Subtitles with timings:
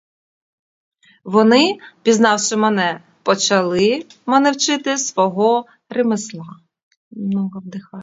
[1.23, 6.45] Вони, пізнавши мене, почали мене вчити свого ремесла.